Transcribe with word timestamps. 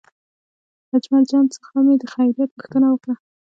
له 0.89 0.95
اجمل 1.01 1.23
جان 1.31 1.45
څخه 1.55 1.71
مې 1.85 1.95
د 2.01 2.03
خیریت 2.13 2.49
پوښتنه 2.53 2.87
وکړه. 2.89 3.15